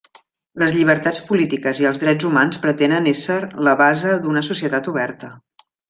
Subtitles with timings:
[0.61, 5.33] Les llibertats polítiques i els drets humans pretenen esser la base d'una societat oberta.